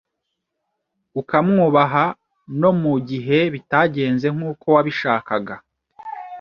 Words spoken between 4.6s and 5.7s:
wabishakaga,